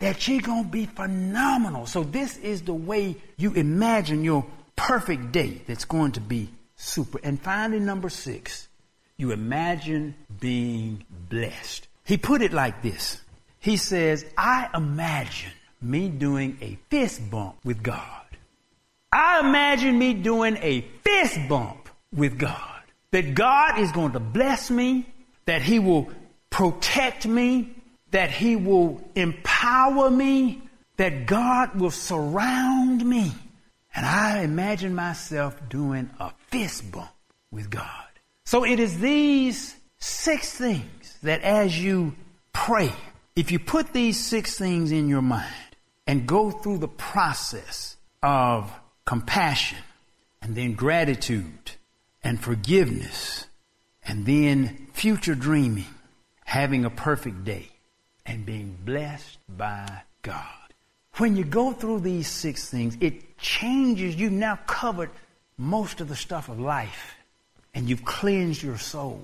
[0.00, 1.86] that she's going to be phenomenal.
[1.86, 7.20] So this is the way you imagine your perfect day that's going to be super.
[7.22, 8.68] And finally, number six,
[9.16, 11.86] you imagine being blessed.
[12.04, 13.20] He put it like this.
[13.58, 18.24] He says, I imagine me doing a fist bump with God.
[19.12, 22.56] I imagine me doing a fist bump with God.
[23.10, 25.06] That God is going to bless me,
[25.44, 26.10] that He will
[26.48, 27.74] protect me,
[28.10, 30.62] that He will empower me,
[30.96, 33.32] that God will surround me.
[33.94, 37.10] And I imagine myself doing a fist bump
[37.50, 38.06] with God.
[38.44, 42.14] So it is these six things that as you
[42.52, 42.92] pray,
[43.36, 45.46] if you put these six things in your mind
[46.06, 48.72] and go through the process of
[49.04, 49.78] compassion
[50.42, 51.72] and then gratitude
[52.22, 53.46] and forgiveness
[54.04, 55.86] and then future dreaming,
[56.44, 57.68] having a perfect day,
[58.26, 60.44] and being blessed by God.
[61.16, 64.14] When you go through these six things, it changes.
[64.14, 65.10] You've now covered
[65.58, 67.14] most of the stuff of life
[67.74, 69.22] and you've cleansed your soul.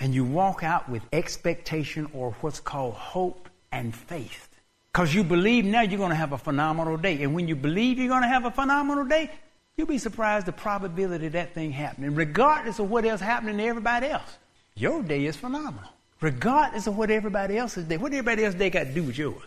[0.00, 4.48] And you walk out with expectation or what's called hope and faith.
[4.92, 7.22] Because you believe now you're going to have a phenomenal day.
[7.22, 9.30] And when you believe you're going to have a phenomenal day,
[9.76, 13.64] you'll be surprised the probability of that thing happening, regardless of what else happening to
[13.64, 14.38] everybody else.
[14.74, 15.88] Your day is phenomenal
[16.22, 18.00] regardless of what everybody else is doing.
[18.00, 19.42] what everybody else they got to do with yours.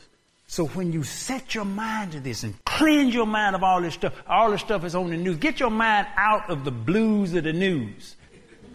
[0.48, 3.96] So when you set your mind to this and cleanse your mind of all this
[3.96, 5.38] stuff, all this stuff is on the news.
[5.38, 8.16] Get your mind out of the blues of the news.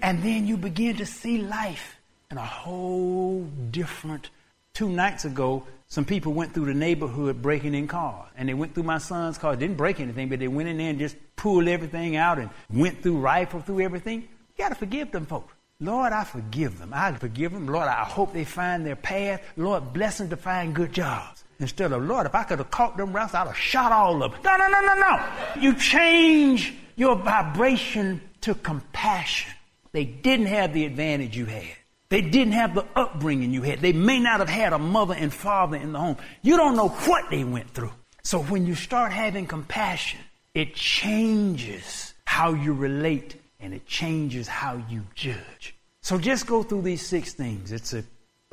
[0.02, 1.96] And then you begin to see life
[2.30, 4.30] in a whole different.
[4.74, 8.28] Two nights ago, some people went through the neighborhood breaking in cars.
[8.36, 9.54] And they went through my son's car.
[9.54, 13.02] Didn't break anything, but they went in there and just pulled everything out and went
[13.02, 14.22] through, rifled through everything.
[14.22, 15.52] You got to forgive them folks.
[15.80, 16.92] Lord, I forgive them.
[16.94, 17.66] I forgive them.
[17.66, 19.42] Lord, I hope they find their path.
[19.56, 21.44] Lord, bless them to find good jobs.
[21.58, 24.32] Instead of, Lord, if I could have caught them rats, I'd have shot all of
[24.32, 24.40] them.
[24.44, 25.24] No, no, no, no, no.
[25.60, 29.52] You change your vibration to compassion.
[29.92, 31.76] They didn't have the advantage you had.
[32.10, 33.80] They didn't have the upbringing you had.
[33.80, 36.16] They may not have had a mother and father in the home.
[36.42, 37.92] You don't know what they went through.
[38.22, 40.20] So when you start having compassion,
[40.54, 45.74] it changes how you relate and it changes how you judge.
[46.00, 47.72] So just go through these six things.
[47.72, 48.06] It's an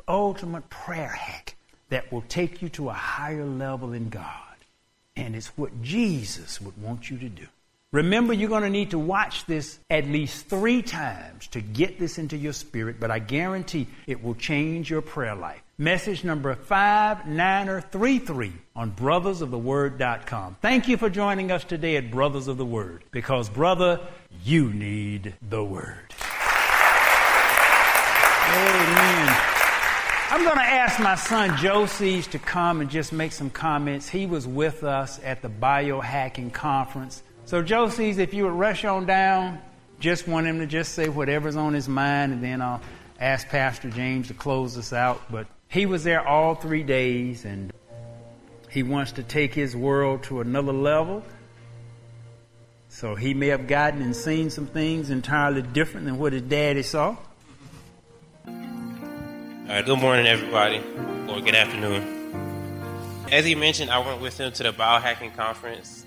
[0.06, 1.56] ultimate prayer hack
[1.88, 4.32] that will take you to a higher level in God.
[5.16, 7.46] And it's what Jesus would want you to do.
[7.90, 12.18] Remember, you're going to need to watch this at least three times to get this
[12.18, 15.62] into your spirit, but I guarantee it will change your prayer life.
[15.78, 20.58] Message number 5933 on brothersoftheword.com.
[20.60, 24.00] Thank you for joining us today at Brothers of the Word, because, brother,
[24.44, 26.12] you need the Word.
[28.50, 29.36] Amen.
[30.30, 34.10] I'm going to ask my son Joseph to come and just make some comments.
[34.10, 37.22] He was with us at the biohacking conference.
[37.48, 39.58] So, Joseph, if you would rush on down,
[40.00, 42.82] just want him to just say whatever's on his mind, and then I'll
[43.18, 45.22] ask Pastor James to close us out.
[45.32, 47.72] But he was there all three days, and
[48.68, 51.22] he wants to take his world to another level.
[52.90, 56.82] So he may have gotten and seen some things entirely different than what his daddy
[56.82, 57.16] saw.
[58.46, 58.54] All
[59.66, 60.82] right, good morning, everybody,
[61.30, 63.24] or good afternoon.
[63.32, 66.04] As he mentioned, I went with him to the biohacking conference.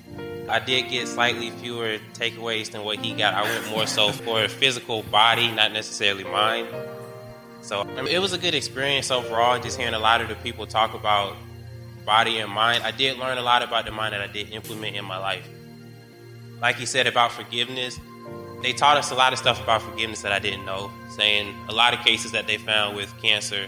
[0.51, 3.33] I did get slightly fewer takeaways than what he got.
[3.33, 6.67] I went more so for a physical body, not necessarily mind.
[7.61, 10.35] So I mean, it was a good experience overall, just hearing a lot of the
[10.35, 11.37] people talk about
[12.05, 12.83] body and mind.
[12.83, 15.47] I did learn a lot about the mind that I did implement in my life.
[16.61, 17.99] Like he said about forgiveness,
[18.61, 21.73] they taught us a lot of stuff about forgiveness that I didn't know, saying a
[21.73, 23.67] lot of cases that they found with cancer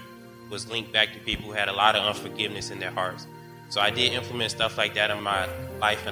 [0.50, 3.26] was linked back to people who had a lot of unforgiveness in their hearts.
[3.70, 5.48] So I did implement stuff like that in my
[5.80, 6.06] life.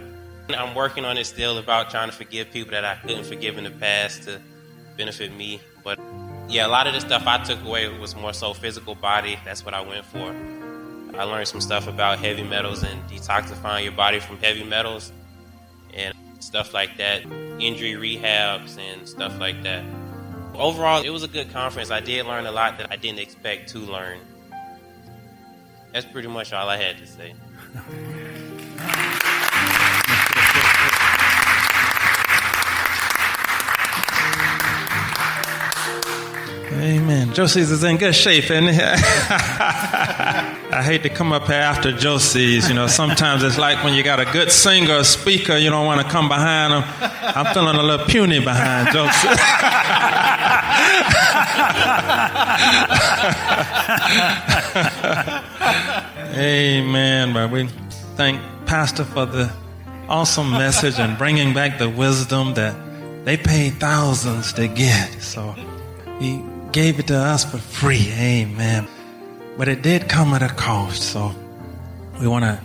[0.60, 3.64] I'm working on it still about trying to forgive people that I couldn't forgive in
[3.64, 4.42] the past to
[4.98, 5.62] benefit me.
[5.84, 6.00] But
[6.48, 9.40] yeah, a lot of the stuff I took away was more so physical body.
[9.46, 10.34] That's what I went for.
[11.18, 15.12] I learned some stuff about heavy metals and detoxifying your body from heavy metals
[15.94, 17.24] and stuff like that,
[17.60, 19.84] injury rehabs and stuff like that.
[20.56, 21.92] Overall, it was a good conference.
[21.92, 24.20] I did learn a lot that I didn't expect to learn.
[25.92, 27.34] That's pretty much all I had to say.
[36.74, 37.34] Amen.
[37.34, 38.70] Joseph's is in good shape, and
[40.72, 42.70] I hate to come up here after Joseph's.
[42.70, 45.86] You know, sometimes it's like when you got a good singer or speaker, you don't
[45.86, 46.84] want to come behind them.
[47.36, 49.28] I'm feeling a little puny behind Josie.
[56.38, 57.34] Amen.
[57.34, 57.68] But we
[58.16, 59.52] thank Pastor for the
[60.08, 62.74] awesome message and bringing back the wisdom that
[63.26, 65.22] they paid thousands to get.
[65.22, 65.54] So
[66.20, 68.12] he gave it to us for free.
[68.14, 68.88] Amen.
[69.58, 71.04] But it did come at a cost.
[71.04, 71.34] So
[72.20, 72.60] we want to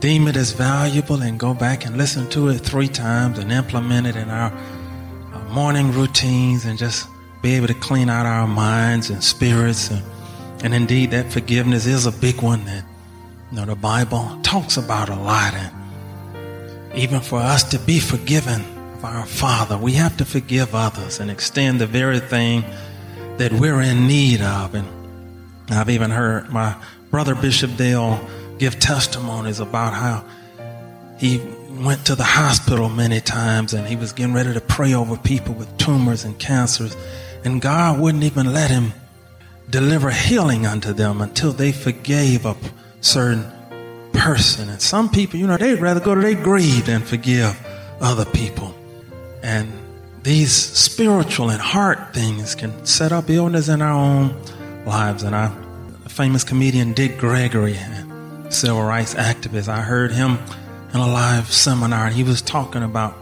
[0.00, 4.06] deem it as valuable and go back and listen to it three times and implement
[4.06, 4.52] it in our,
[5.50, 7.08] morning routines and just
[7.40, 9.90] be able to clean out our minds and spirits.
[9.90, 10.02] And,
[10.62, 12.84] and indeed, that forgiveness is a big one that
[13.50, 15.54] you know, the Bible talks about a lot.
[15.54, 18.60] And even for us to be forgiven
[18.94, 22.62] of our Father, we have to forgive others and extend the very thing
[23.38, 24.74] that we're in need of.
[24.74, 24.86] And
[25.70, 26.76] I've even heard my
[27.10, 28.20] brother Bishop Dale
[28.58, 30.24] give testimonies about how
[31.18, 35.16] he went to the hospital many times and he was getting ready to pray over
[35.16, 36.96] people with tumors and cancers.
[37.44, 38.92] And God wouldn't even let him
[39.68, 42.56] deliver healing unto them until they forgave a
[43.00, 43.44] certain
[44.12, 44.68] person.
[44.68, 47.56] And some people, you know, they'd rather go to their grave than forgive
[48.00, 48.74] other people.
[49.42, 49.72] And
[50.26, 54.36] these spiritual and heart things can set up illness in our own
[54.84, 55.22] lives.
[55.22, 55.50] And our
[56.08, 57.78] famous comedian Dick Gregory,
[58.48, 60.38] civil rights activist, I heard him
[60.92, 63.14] in a live seminar, he was talking about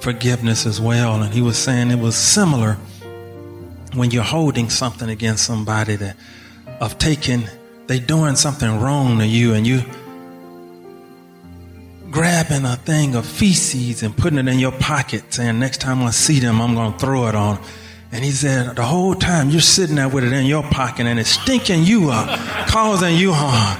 [0.00, 1.20] forgiveness as well.
[1.20, 2.78] And he was saying it was similar
[3.92, 6.16] when you're holding something against somebody that
[6.80, 7.44] of taking
[7.86, 9.82] they doing something wrong to you and you
[12.16, 16.12] grabbing a thing of feces and putting it in your pocket, saying, Next time I
[16.12, 17.62] see them, I'm going to throw it on.
[18.10, 21.20] And he said, The whole time you're sitting there with it in your pocket and
[21.20, 22.26] it's stinking you up,
[22.68, 23.78] causing you harm.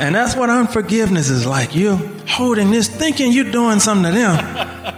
[0.00, 1.74] And that's what unforgiveness is like.
[1.74, 1.96] You're
[2.28, 4.94] holding this, thinking you're doing something to them.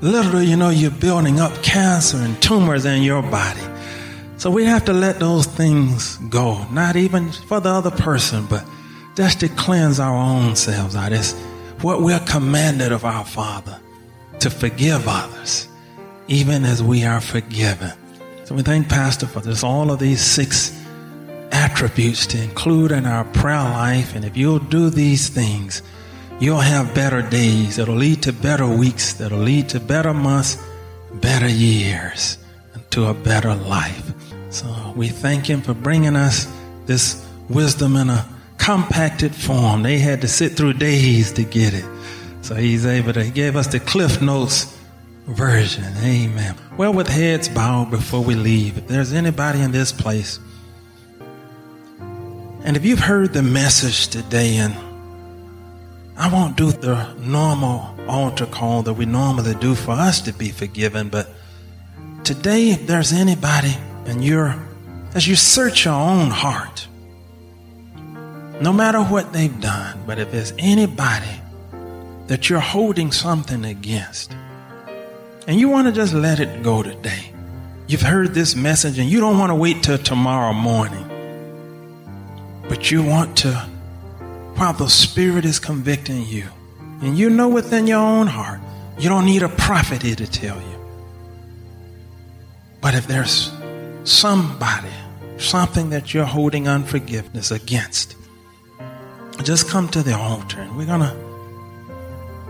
[0.00, 3.60] Literally, you know, you're building up cancer and tumors in your body.
[4.38, 8.64] So we have to let those things go, not even for the other person, but
[9.16, 11.12] just to cleanse our own selves out.
[11.12, 11.34] It's,
[11.82, 13.78] what we're commanded of our Father
[14.40, 15.68] to forgive others,
[16.28, 17.92] even as we are forgiven.
[18.44, 20.76] So we thank Pastor for this, all of these six
[21.52, 24.14] attributes to include in our prayer life.
[24.14, 25.82] And if you'll do these things,
[26.38, 27.78] you'll have better days.
[27.78, 29.14] It'll lead to better weeks.
[29.14, 30.62] That'll lead to better months,
[31.14, 32.38] better years,
[32.74, 34.12] and to a better life.
[34.50, 36.52] So we thank Him for bringing us
[36.86, 38.26] this wisdom in a
[38.60, 39.82] compacted form.
[39.82, 41.84] They had to sit through days to get it.
[42.42, 44.76] So he's able to, he gave us the cliff notes
[45.26, 45.84] version.
[45.98, 46.54] Amen.
[46.76, 50.38] Well, with heads bowed before we leave, if there's anybody in this place,
[52.62, 54.74] and if you've heard the message today, and
[56.16, 60.50] I won't do the normal altar call that we normally do for us to be
[60.50, 61.30] forgiven, but
[62.24, 64.54] today, if there's anybody and you're,
[65.14, 66.86] as you search your own heart,
[68.60, 71.40] no matter what they've done, but if there's anybody
[72.26, 74.36] that you're holding something against,
[75.46, 77.32] and you want to just let it go today,
[77.86, 81.06] you've heard this message and you don't want to wait till tomorrow morning,
[82.68, 83.52] but you want to,
[84.56, 86.44] while the Spirit is convicting you,
[87.00, 88.60] and you know within your own heart,
[88.98, 90.66] you don't need a prophet here to tell you.
[92.82, 93.50] But if there's
[94.04, 94.90] somebody,
[95.38, 98.16] something that you're holding unforgiveness against,
[99.42, 101.16] just come to the altar and we're going to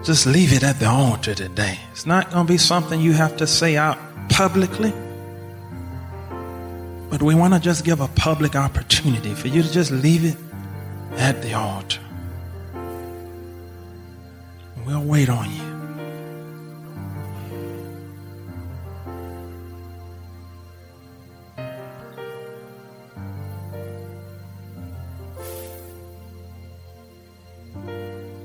[0.03, 1.79] just leave it at the altar today.
[1.93, 4.93] It's not going to be something you have to say out publicly,
[7.11, 10.37] but we want to just give a public opportunity for you to just leave it
[11.17, 12.01] at the altar.
[14.87, 15.70] We'll wait on you.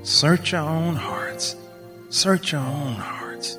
[0.06, 1.56] Search your own hearts.
[2.10, 3.58] Search your own hearts.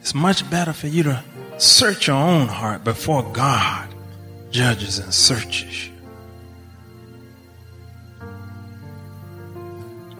[0.00, 1.22] It's much better for you to
[1.58, 3.88] search your own heart before God
[4.50, 5.92] judges and searches you.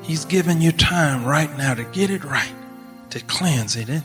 [0.02, 2.54] He's giving you time right now to get it right,
[3.10, 3.88] to cleanse it.
[3.88, 4.04] It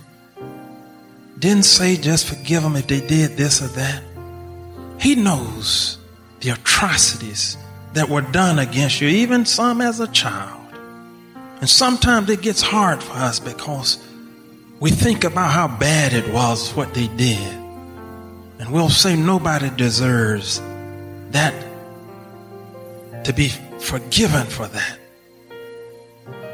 [1.38, 4.02] didn't say just forgive them if they did this or that.
[5.00, 6.00] He knows
[6.40, 7.56] the atrocities
[7.94, 10.65] that were done against you, even some as a child.
[11.66, 13.98] And sometimes it gets hard for us because
[14.80, 17.42] we think about how bad it was what they did.
[18.60, 20.62] And we'll say nobody deserves
[21.32, 21.56] that
[23.24, 23.48] to be
[23.80, 25.00] forgiven for that.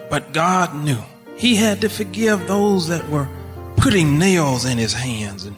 [0.10, 1.04] But God knew
[1.36, 3.28] He had to forgive those that were
[3.76, 5.58] putting nails in His hands and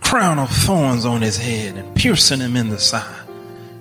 [0.00, 3.26] crown of thorns on His head and piercing Him in the side.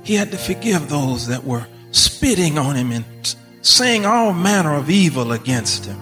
[0.03, 3.03] He had to forgive those that were spitting on Him and
[3.67, 5.99] saying all manner of evil against Him.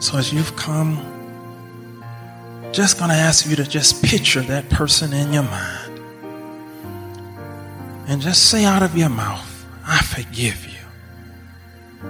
[0.00, 0.98] So as you've come,
[2.72, 6.00] just going to ask you to just picture that person in your mind
[8.08, 12.08] and just say out of your mouth, I forgive you.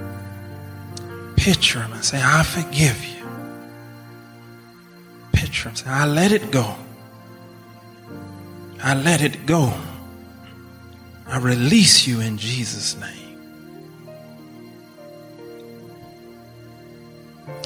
[1.36, 3.26] Picture him and say, I forgive you.
[5.32, 6.76] Picture him, and say, I let it go.
[8.82, 9.72] I let it go.
[11.26, 13.22] I release you in Jesus' name.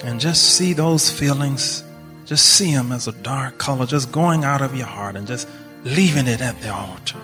[0.05, 1.83] And just see those feelings,
[2.27, 5.49] just see them as a dark color, just going out of your heart and just
[5.85, 7.19] leaving it at the altar.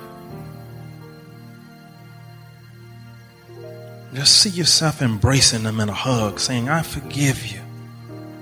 [4.15, 7.61] Just see yourself embracing them in a hug, saying, I forgive you.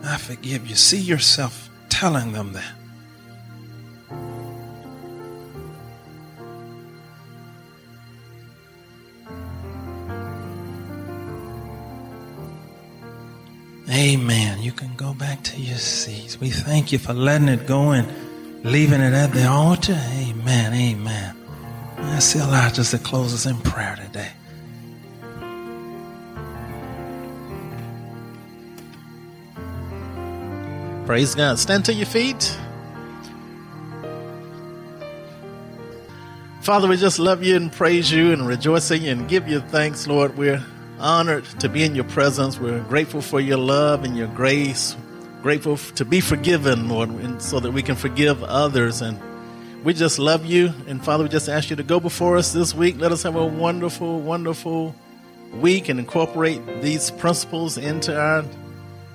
[0.04, 0.74] I forgive you.
[0.74, 2.79] See yourself telling them that.
[14.00, 14.62] Amen.
[14.62, 16.40] You can go back to your seats.
[16.40, 18.08] We thank you for letting it go and
[18.64, 20.00] leaving it at the altar.
[20.12, 20.72] Amen.
[20.72, 21.36] Amen.
[21.98, 24.32] I see Allah just to close us in prayer today.
[31.04, 31.58] Praise God.
[31.58, 32.56] Stand to your feet.
[36.62, 39.60] Father, we just love you and praise you and rejoice in you and give you
[39.60, 40.38] thanks, Lord.
[40.38, 40.64] We're
[41.00, 42.60] honored to be in your presence.
[42.60, 44.96] We're grateful for your love and your grace.
[45.42, 49.00] Grateful to be forgiven, Lord, and so that we can forgive others.
[49.00, 49.18] And
[49.82, 50.72] we just love you.
[50.86, 52.98] And Father, we just ask you to go before us this week.
[52.98, 54.94] Let us have a wonderful, wonderful
[55.54, 58.44] week and incorporate these principles into our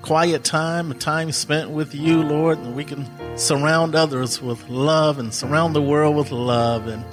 [0.02, 5.32] quiet time, time spent with you, Lord, and we can surround others with love and
[5.32, 6.86] surround the world with love.
[6.86, 7.04] And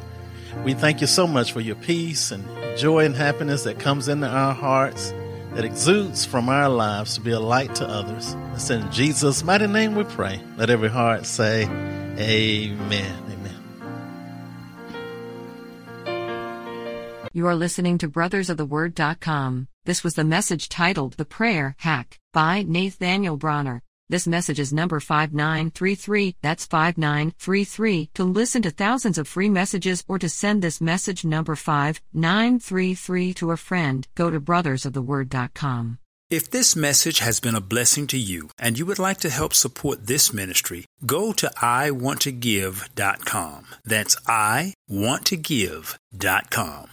[0.64, 2.44] we thank you so much for your peace and
[2.78, 5.14] joy and happiness that comes into our hearts,
[5.54, 8.36] that exudes from our lives to be a light to others.
[8.54, 10.42] It's in Jesus' mighty name we pray.
[10.58, 11.64] Let every heart say,
[12.18, 13.24] Amen.
[13.32, 13.34] Amen.
[17.34, 19.68] You are listening to brothersoftheword.com.
[19.86, 23.82] This was the message titled The Prayer Hack by Nathaniel Bronner.
[24.14, 26.36] This message is number 5933.
[26.44, 28.12] That's 5933.
[28.14, 33.50] To listen to thousands of free messages or to send this message number 5933 to
[33.50, 35.98] a friend, go to brothersoftheword.com.
[36.30, 39.56] If this message has been a blessing to you and you would like to help
[39.56, 43.66] support this ministry, go to iwanttogive.com.
[43.84, 46.93] That's iwanttogive.com.